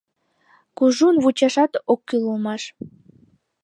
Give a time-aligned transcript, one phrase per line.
[0.77, 2.63] Кужун вучашат ок кӱл улмаш».